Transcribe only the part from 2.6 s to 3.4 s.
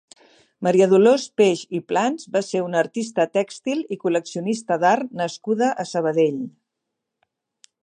una artista